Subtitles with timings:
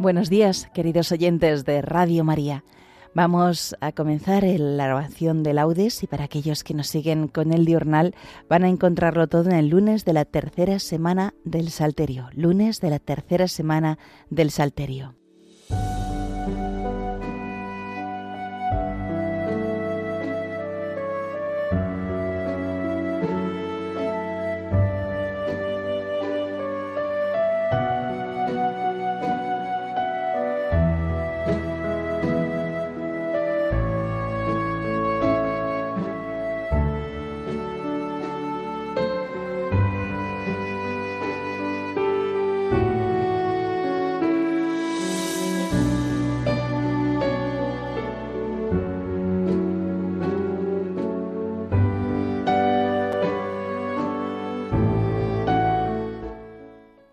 [0.00, 2.64] Buenos días, queridos oyentes de Radio María.
[3.14, 7.66] Vamos a comenzar la oración de laudes y para aquellos que nos siguen con el
[7.66, 8.14] diurnal
[8.48, 12.30] van a encontrarlo todo en el lunes de la tercera semana del Salterio.
[12.32, 13.98] Lunes de la tercera semana
[14.30, 15.19] del Salterio.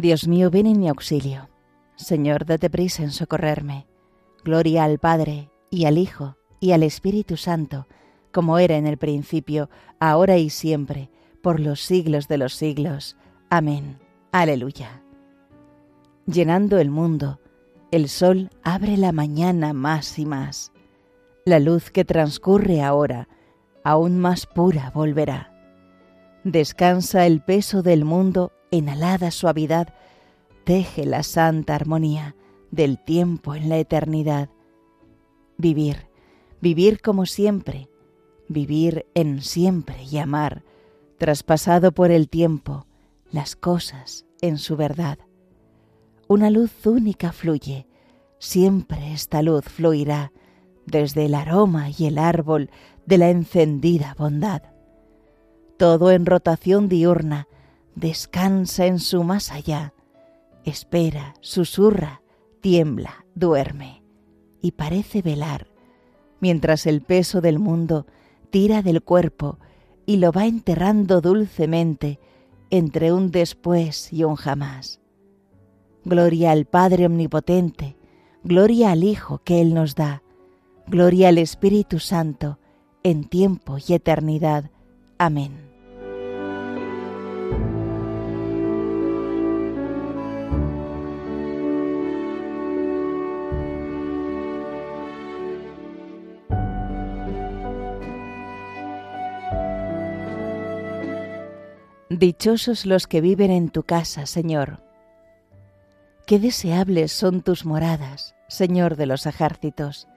[0.00, 1.48] Dios mío, ven en mi auxilio.
[1.96, 3.86] Señor, date prisa en socorrerme.
[4.44, 7.86] Gloria al Padre, y al Hijo, y al Espíritu Santo,
[8.32, 11.10] como era en el principio, ahora y siempre,
[11.42, 13.16] por los siglos de los siglos.
[13.50, 13.98] Amén.
[14.30, 15.02] Aleluya.
[16.26, 17.40] Llenando el mundo,
[17.90, 20.72] el sol abre la mañana más y más.
[21.44, 23.28] La luz que transcurre ahora,
[23.82, 25.57] aún más pura volverá.
[26.44, 29.94] Descansa el peso del mundo en alada suavidad,
[30.64, 32.36] teje la santa armonía
[32.70, 34.48] del tiempo en la eternidad.
[35.56, 36.08] Vivir,
[36.60, 37.88] vivir como siempre,
[38.48, 40.62] vivir en siempre y amar,
[41.18, 42.86] traspasado por el tiempo,
[43.30, 45.18] las cosas en su verdad.
[46.28, 47.86] Una luz única fluye,
[48.38, 50.32] siempre esta luz fluirá
[50.86, 52.70] desde el aroma y el árbol
[53.06, 54.62] de la encendida bondad.
[55.78, 57.46] Todo en rotación diurna,
[57.94, 59.94] descansa en su más allá,
[60.64, 62.20] espera, susurra,
[62.60, 64.02] tiembla, duerme
[64.60, 65.68] y parece velar,
[66.40, 68.06] mientras el peso del mundo
[68.50, 69.58] tira del cuerpo
[70.04, 72.18] y lo va enterrando dulcemente
[72.70, 75.00] entre un después y un jamás.
[76.04, 77.96] Gloria al Padre Omnipotente,
[78.42, 80.24] gloria al Hijo que Él nos da,
[80.88, 82.58] gloria al Espíritu Santo,
[83.04, 84.72] en tiempo y eternidad.
[85.18, 85.67] Amén.
[102.18, 104.82] Dichosos los que viven en tu casa, Señor.
[106.26, 110.08] Qué deseables son tus moradas, Señor de los ejércitos.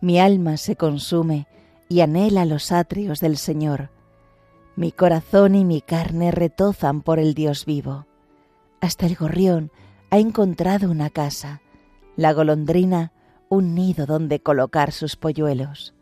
[0.00, 1.46] Mi alma se consume
[1.86, 3.90] y anhela los atrios del Señor.
[4.74, 8.06] Mi corazón y mi carne retozan por el Dios vivo.
[8.80, 9.70] Hasta el gorrión
[10.08, 11.60] ha encontrado una casa,
[12.16, 13.12] la golondrina
[13.50, 15.92] un nido donde colocar sus polluelos.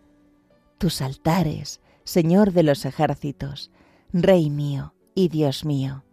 [0.79, 3.73] Tus altares, Señor de los ejércitos,
[4.13, 6.05] Rey mío, y Dios mío.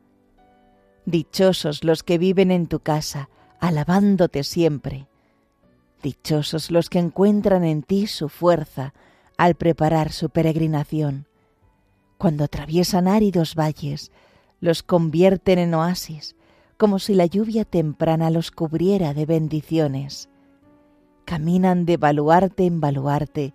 [1.06, 3.30] Dichosos los que viven en tu casa,
[3.60, 5.08] alabándote siempre.
[6.04, 8.94] Dichosos los que encuentran en ti su fuerza
[9.38, 11.28] al preparar su peregrinación.
[12.18, 14.12] Cuando atraviesan áridos valles,
[14.60, 16.36] los convierten en oasis,
[16.78, 20.30] como si la lluvia temprana los cubriera de bendiciones.
[21.26, 23.54] Caminan de baluarte en baluarte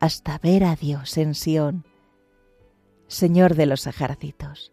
[0.00, 1.84] hasta ver a Dios en Sión.
[3.08, 4.72] Señor de los ejércitos,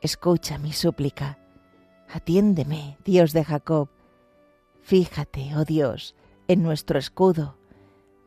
[0.00, 1.38] escucha mi súplica.
[2.08, 3.88] Atiéndeme, Dios de Jacob.
[4.82, 6.14] Fíjate, oh Dios,
[6.48, 7.56] en nuestro escudo.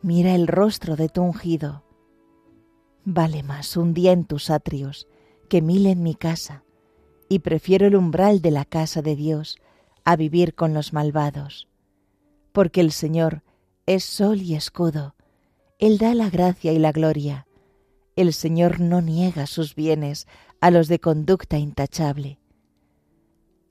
[0.01, 1.83] Mira el rostro de tu ungido.
[3.05, 5.07] Vale más un día en tus atrios
[5.49, 6.63] que mil en mi casa,
[7.27, 9.57] y prefiero el umbral de la casa de Dios
[10.03, 11.67] a vivir con los malvados.
[12.51, 13.43] Porque el Señor
[13.85, 15.15] es sol y escudo,
[15.79, 17.47] Él da la gracia y la gloria.
[18.15, 20.27] El Señor no niega sus bienes
[20.63, 22.39] a los de conducta intachable.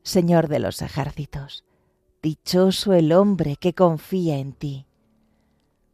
[0.02, 1.64] Señor de los ejércitos,
[2.22, 4.84] dichoso el hombre que confía en ti.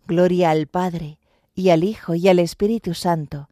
[0.08, 1.20] Gloria al Padre,
[1.54, 3.48] y al Hijo, y al Espíritu Santo,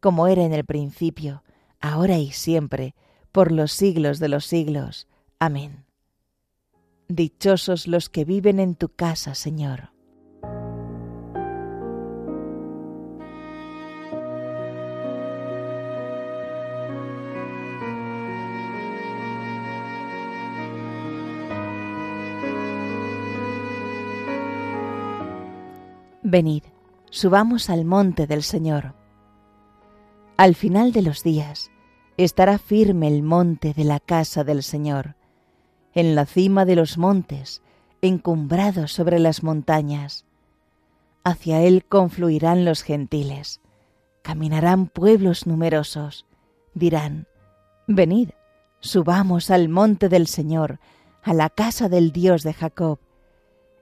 [0.00, 1.44] como era en el principio,
[1.80, 2.96] ahora y siempre,
[3.30, 5.06] por los siglos de los siglos.
[5.38, 5.84] Amén.
[7.06, 9.90] Dichosos los que viven en tu casa, Señor.
[26.30, 26.62] Venid,
[27.08, 28.92] subamos al monte del Señor.
[30.36, 31.70] Al final de los días
[32.18, 35.16] estará firme el monte de la casa del Señor.
[35.94, 37.62] En la cima de los montes
[38.02, 40.26] encumbrado sobre las montañas.
[41.24, 43.62] Hacia él confluirán los gentiles,
[44.20, 46.26] caminarán pueblos numerosos,
[46.74, 47.26] dirán,
[47.86, 48.32] Venid,
[48.80, 50.78] subamos al monte del Señor,
[51.22, 52.98] a la casa del Dios de Jacob.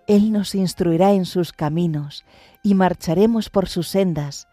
[0.07, 2.25] Él nos instruirá en sus caminos
[2.63, 4.49] y marcharemos por sus sendas,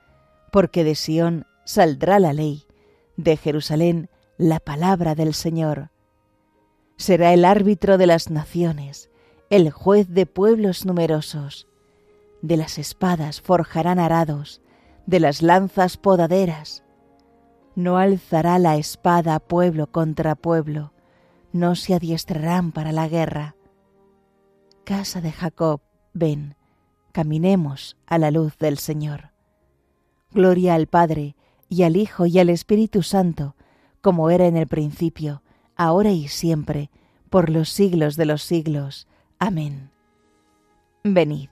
[0.52, 2.66] porque de Sión saldrá la ley,
[3.18, 5.92] de Jerusalén la palabra del Señor.
[6.98, 9.10] Será el árbitro de las naciones,
[9.50, 11.68] el juez de pueblos numerosos.
[12.42, 14.62] De las espadas forjarán arados,
[15.06, 16.84] de las lanzas podaderas.
[17.76, 20.94] No alzará la espada pueblo contra pueblo,
[21.52, 23.56] no se adiestrarán para la guerra.
[24.84, 25.80] Casa de Jacob,
[26.14, 26.56] ven,
[27.14, 29.32] caminemos a la luz del Señor.
[30.32, 31.38] Gloria al Padre,
[31.70, 33.56] y al Hijo, y al Espíritu Santo,
[34.02, 35.42] como era en el principio,
[35.78, 36.92] ahora y siempre,
[37.30, 39.08] por los siglos de los siglos.
[39.40, 39.90] Amén.
[41.06, 41.50] Venid,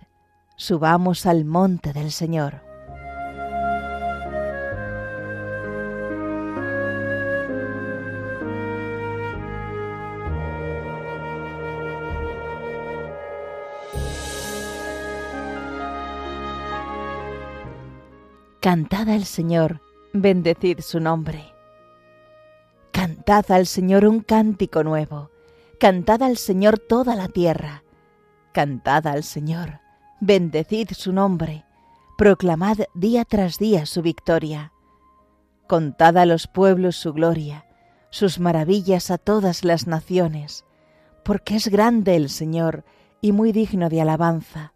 [0.58, 2.71] subamos al monte del Señor.
[18.62, 19.82] Cantad al Señor,
[20.14, 21.52] bendecid su nombre.
[22.92, 25.32] Cantad al Señor un cántico nuevo,
[25.80, 27.84] cantad al Señor toda la tierra.
[28.52, 29.80] Cantad al Señor,
[30.20, 31.66] bendecid su nombre,
[32.20, 34.74] proclamad día tras día su victoria.
[35.66, 37.66] Contad a los pueblos su gloria,
[38.12, 40.66] sus maravillas a todas las naciones,
[41.26, 42.86] porque es grande el Señor
[43.22, 44.74] y muy digno de alabanza,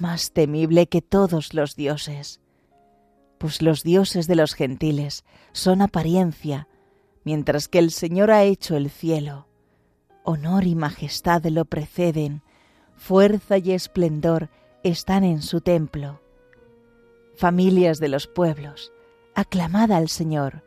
[0.00, 2.41] más temible que todos los dioses
[3.42, 6.68] pues los dioses de los gentiles son apariencia,
[7.24, 9.48] mientras que el Señor ha hecho el cielo.
[10.22, 12.42] Honor y majestad lo preceden,
[12.94, 14.48] fuerza y esplendor
[14.84, 16.20] están en su templo.
[17.34, 18.92] Familias de los pueblos,
[19.34, 20.62] aclamad al Señor,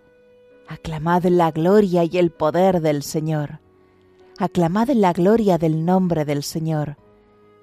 [0.68, 3.62] aclamad la gloria y el poder del Señor,
[4.38, 6.98] aclamad la gloria del nombre del Señor,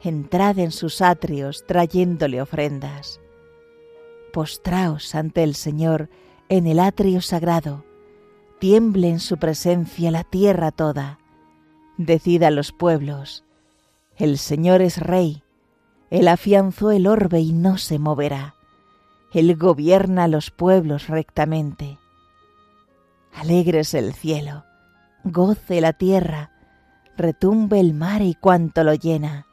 [0.02, 3.20] entrad en sus atrios trayéndole ofrendas
[4.32, 6.08] postraos ante el Señor
[6.48, 7.84] en el atrio sagrado,
[8.58, 11.18] tiemble en su presencia la tierra toda.
[11.96, 13.44] Decida los pueblos,
[14.16, 15.42] el Señor es rey,
[16.10, 18.54] Él afianzó el orbe y no se moverá,
[19.32, 21.98] Él gobierna los pueblos rectamente.
[23.34, 24.64] Alegres el cielo,
[25.24, 26.50] goce la tierra,
[27.16, 29.46] retumbe el mar y cuanto lo llena,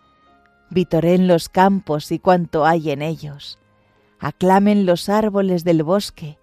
[0.70, 3.59] vitoren los campos y cuanto hay en ellos
[4.20, 6.38] aclamen los árboles del bosque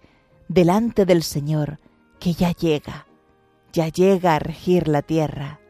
[0.49, 1.79] delante del Señor,
[2.19, 3.07] que ya llega,
[3.73, 5.61] ya llega a regir la tierra.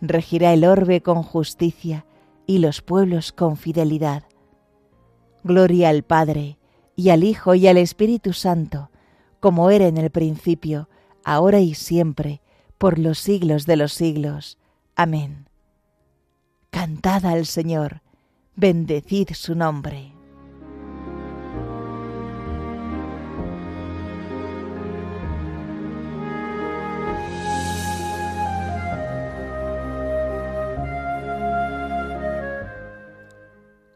[0.00, 2.06] Regirá el orbe con justicia
[2.46, 4.24] y los pueblos con fidelidad.
[5.44, 6.58] Gloria al Padre,
[6.96, 8.90] y al Hijo, y al Espíritu Santo,
[9.38, 10.88] como era en el principio,
[11.24, 12.42] ahora y siempre,
[12.78, 14.58] por los siglos de los siglos.
[14.96, 15.48] Amén.
[16.70, 18.02] Cantad al Señor,
[18.56, 20.19] bendecid su nombre.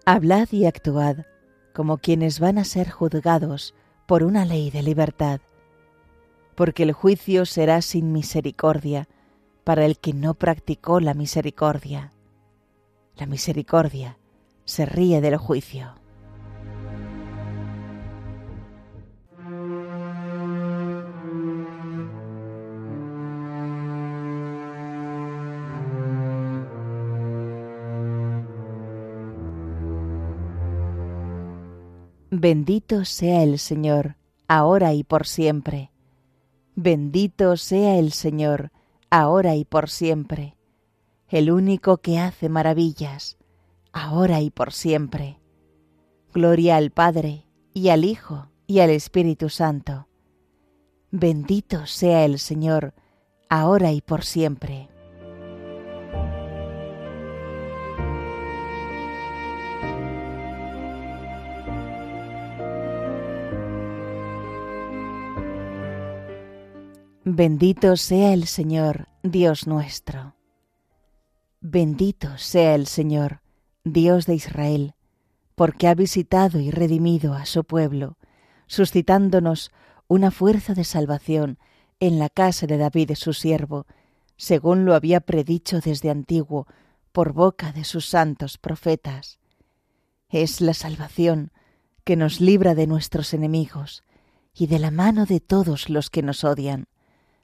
[0.07, 1.25] Hablad y actuad
[1.73, 5.41] como quienes van a ser juzgados por una ley de libertad,
[6.55, 9.09] porque el juicio será sin misericordia
[9.65, 12.13] para el que no practicó la misericordia.
[13.17, 14.19] La misericordia
[14.67, 15.95] se ríe del juicio.
[32.45, 34.17] Bendito sea el Señor,
[34.49, 35.91] ahora y por siempre.
[36.75, 38.71] Bendito sea el Señor,
[39.09, 40.59] ahora y por siempre.
[41.31, 43.39] El único que hace maravillas,
[43.95, 45.41] ahora y por siempre.
[46.35, 50.07] Gloria al Padre, y al Hijo, y al Espíritu Santo.
[51.11, 52.93] Bendito sea el Señor,
[53.49, 54.91] ahora y por siempre.
[67.37, 70.37] Bendito sea el Señor, Dios nuestro.
[71.61, 73.41] Bendito sea el Señor,
[73.83, 74.95] Dios de Israel,
[75.57, 78.19] porque ha visitado y redimido a su pueblo,
[78.69, 79.73] suscitándonos
[80.07, 81.59] una fuerza de salvación
[81.99, 83.87] en la casa de David su siervo,
[84.37, 86.69] según lo había predicho desde antiguo
[87.11, 89.41] por boca de sus santos profetas.
[90.29, 91.51] Es la salvación
[92.05, 94.05] que nos libra de nuestros enemigos
[94.55, 96.87] y de la mano de todos los que nos odian,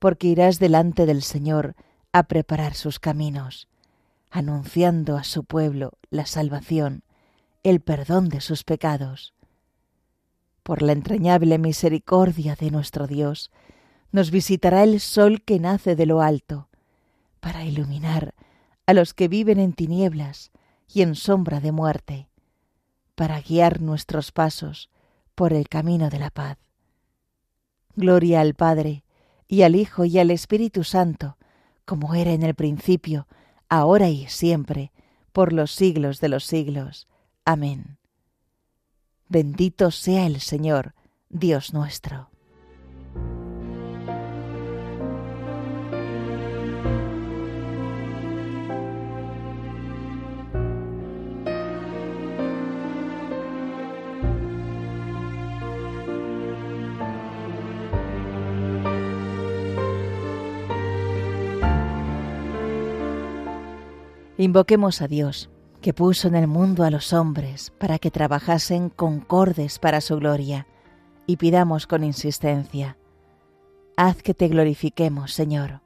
[0.00, 1.76] porque irás delante del Señor
[2.12, 3.68] a preparar sus caminos,
[4.30, 7.04] anunciando a su pueblo la salvación,
[7.62, 9.34] el perdón de sus pecados.
[10.64, 13.52] Por la entrañable misericordia de nuestro Dios,
[14.10, 16.68] nos visitará el sol que nace de lo alto,
[17.38, 18.34] para iluminar
[18.86, 20.50] a los que viven en tinieblas
[20.92, 22.28] y en sombra de muerte,
[23.14, 24.90] para guiar nuestros pasos
[25.34, 26.58] por el camino de la paz.
[27.94, 29.04] Gloria al Padre,
[29.50, 31.36] y al Hijo, y al Espíritu Santo,
[31.84, 33.26] como era en el principio,
[33.68, 34.92] ahora y siempre,
[35.32, 37.08] por los siglos de los siglos.
[37.44, 37.98] Amén.
[39.28, 40.94] Bendito sea el Señor,
[41.28, 42.29] Dios nuestro.
[64.40, 65.50] Invoquemos a Dios,
[65.82, 70.66] que puso en el mundo a los hombres para que trabajasen concordes para su gloria,
[71.26, 72.96] y pidamos con insistencia,
[73.98, 75.82] haz que te glorifiquemos, Señor.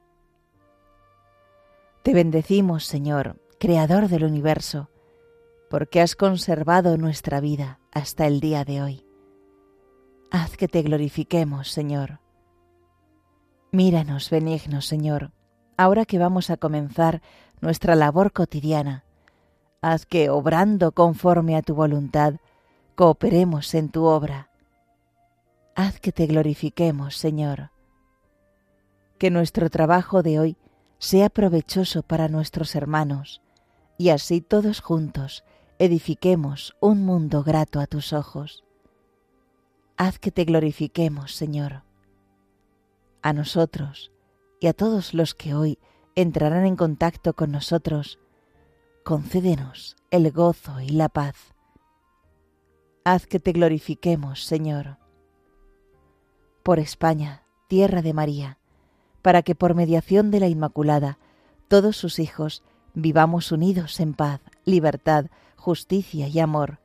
[2.01, 4.89] Te bendecimos, Señor, Creador del universo,
[5.69, 9.05] porque has conservado nuestra vida hasta el día de hoy.
[10.31, 12.21] Haz que te glorifiquemos, Señor.
[13.73, 15.33] Míranos, benigno, Señor,
[15.75, 17.21] ahora que vamos a comenzar
[17.61, 19.03] nuestra labor cotidiana.
[19.81, 22.35] Haz que, obrando conforme a tu voluntad,
[22.95, 24.49] cooperemos en tu obra.
[25.75, 27.71] Haz que te glorifiquemos, Señor.
[29.17, 30.57] Que nuestro trabajo de hoy
[30.97, 33.41] sea provechoso para nuestros hermanos,
[33.97, 35.43] y así todos juntos
[35.79, 38.63] edifiquemos un mundo grato a tus ojos.
[39.97, 41.83] Haz que te glorifiquemos, Señor.
[43.21, 44.11] A nosotros
[44.59, 45.79] y a todos los que hoy
[46.15, 48.19] entrarán en contacto con nosotros,
[49.03, 51.35] concédenos el gozo y la paz.
[53.03, 54.97] Haz que te glorifiquemos, Señor.
[56.63, 58.57] Por España, tierra de María,
[59.21, 61.19] para que por mediación de la Inmaculada
[61.67, 66.79] todos sus hijos vivamos unidos en paz, libertad, justicia y amor,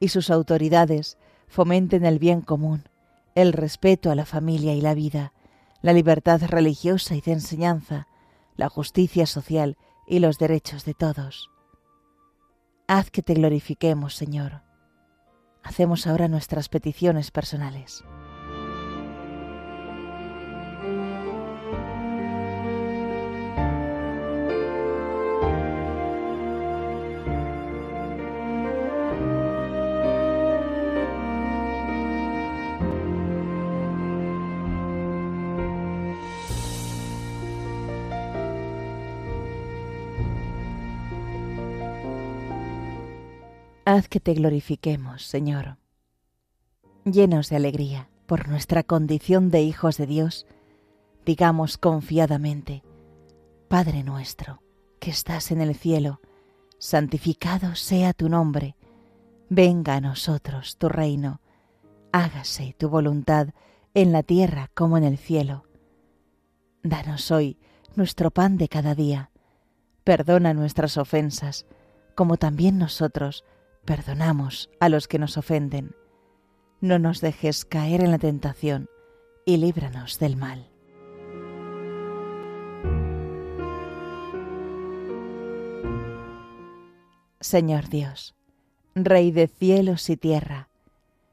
[0.00, 2.84] y sus autoridades fomenten el bien común,
[3.34, 5.32] el respeto a la familia y la vida,
[5.82, 8.06] la libertad religiosa y de enseñanza,
[8.56, 11.50] la justicia social y los derechos de todos.
[12.86, 14.62] Haz que te glorifiquemos, Señor.
[15.62, 18.04] Hacemos ahora nuestras peticiones personales.
[43.94, 45.76] Haz que te glorifiquemos, Señor.
[47.04, 50.46] Llenos de alegría por nuestra condición de hijos de Dios,
[51.26, 52.82] digamos confiadamente,
[53.68, 54.62] Padre nuestro,
[54.98, 56.22] que estás en el cielo,
[56.78, 58.76] santificado sea tu nombre,
[59.50, 61.42] venga a nosotros tu reino,
[62.12, 63.48] hágase tu voluntad
[63.92, 65.64] en la tierra como en el cielo.
[66.82, 67.58] Danos hoy
[67.94, 69.30] nuestro pan de cada día,
[70.02, 71.66] perdona nuestras ofensas,
[72.14, 73.44] como también nosotros
[73.84, 75.94] perdonamos a los que nos ofenden.
[76.80, 78.88] No nos dejes caer en la tentación
[79.44, 80.68] y líbranos del mal.
[87.40, 88.34] Señor Dios,
[88.94, 90.68] Rey de cielos y tierra,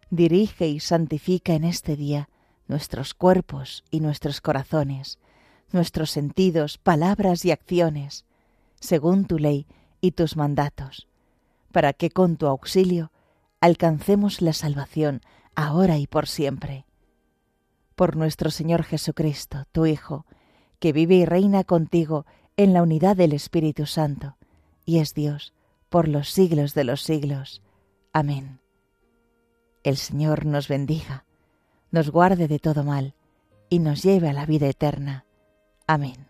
[0.10, 2.30] dirige y santifica en este día
[2.68, 5.20] nuestros cuerpos y nuestros corazones,
[5.72, 8.26] nuestros sentidos, palabras y acciones,
[8.80, 9.68] según tu ley
[10.02, 11.09] y tus mandatos
[11.72, 13.12] para que con tu auxilio
[13.62, 15.22] alcancemos la salvación
[15.56, 16.86] ahora y por siempre.
[17.96, 20.26] Por nuestro Señor Jesucristo, tu Hijo,
[20.80, 24.38] que vive y reina contigo en la unidad del Espíritu Santo,
[24.86, 25.54] y es Dios
[25.90, 27.62] por los siglos de los siglos.
[28.14, 28.62] Amén.
[29.84, 31.26] El Señor nos bendiga,
[31.92, 33.16] nos guarde de todo mal
[33.70, 35.26] y nos lleve a la vida eterna.
[35.88, 36.29] Amén.